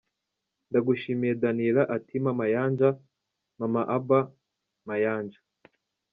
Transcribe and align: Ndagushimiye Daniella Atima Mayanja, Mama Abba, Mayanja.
Ndagushimiye 0.69 1.33
Daniella 1.43 1.83
Atima 1.95 2.29
Mayanja, 2.39 2.89
Mama 3.59 3.81
Abba, 3.97 4.19
Mayanja. 4.87 5.39